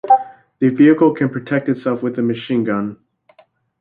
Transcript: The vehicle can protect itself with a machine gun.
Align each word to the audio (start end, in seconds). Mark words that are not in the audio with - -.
The 0.57 0.69
vehicle 0.69 1.13
can 1.13 1.29
protect 1.29 1.69
itself 1.69 2.01
with 2.01 2.17
a 2.17 2.23
machine 2.23 2.63
gun. 2.63 2.97